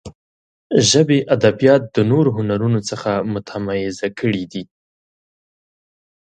ژبې 0.89 1.19
ادبیات 1.35 1.81
د 1.95 1.97
نورو 2.11 2.29
هنرونو 2.37 2.79
څخه 2.89 3.11
متمایزه 3.33 4.07
کړي 4.19 4.43
دي. 4.51 4.63